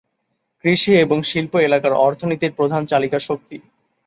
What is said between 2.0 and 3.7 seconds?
অর্থনীতির প্রধান চালিকাশক্তি।